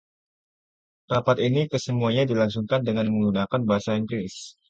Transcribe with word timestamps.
Rapat 1.13 1.37
ini 1.47 1.61
kesemuanya 1.71 2.23
dilangsungkan 2.31 2.81
dengan 2.87 3.05
menggunakan 3.13 3.61
bahasa 3.69 3.91
Inggris. 4.01 4.35